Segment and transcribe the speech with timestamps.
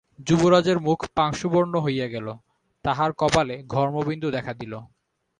[0.19, 2.27] যুবরাজের মুখ পাংশুবর্ণ হইয়া গেল,
[2.85, 4.73] তাঁহার কপালে ঘর্মবিন্দু দেখা দিল।